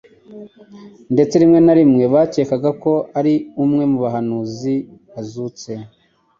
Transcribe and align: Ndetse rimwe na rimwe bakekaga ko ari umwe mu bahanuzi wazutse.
Ndetse 1.13 1.35
rimwe 1.41 1.59
na 1.65 1.73
rimwe 1.79 2.03
bakekaga 2.13 2.69
ko 2.83 2.93
ari 3.19 3.33
umwe 3.63 3.83
mu 3.91 3.97
bahanuzi 4.03 4.73
wazutse. 5.11 5.71